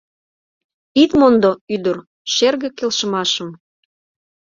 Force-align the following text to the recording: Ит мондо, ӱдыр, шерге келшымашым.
Ит 1.01 1.11
мондо, 1.19 1.51
ӱдыр, 1.75 1.97
шерге 2.33 2.69
келшымашым. 2.77 3.49